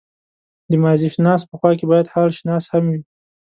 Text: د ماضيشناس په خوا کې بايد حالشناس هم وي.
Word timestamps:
د 0.69 0.73
ماضيشناس 0.83 1.41
په 1.49 1.53
خوا 1.59 1.71
کې 1.77 1.85
بايد 1.91 2.11
حالشناس 2.13 2.63
هم 2.73 2.83
وي. 2.91 3.01